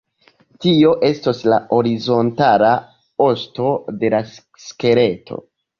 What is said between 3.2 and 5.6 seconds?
"osto" de la skeleto.